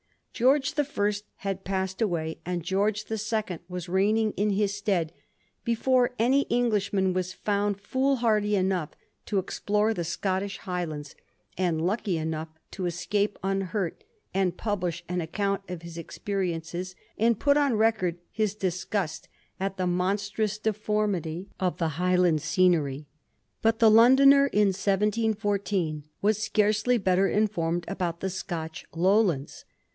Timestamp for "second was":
3.19-3.87